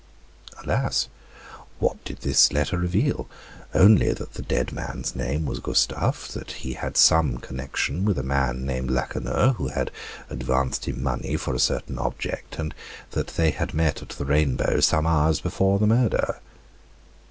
[0.63, 1.09] Alas!
[1.77, 3.29] what did this letter reveal?
[3.71, 8.23] Only that the dead man's name was Gustave; that he had some connection with a
[8.23, 9.91] man named Lacheneur, who had
[10.27, 12.73] advanced him money for a certain object; and
[13.11, 16.39] that they had met at the Rainbow some hours before the murder.